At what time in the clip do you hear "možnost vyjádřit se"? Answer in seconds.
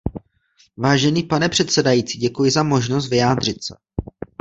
2.63-3.75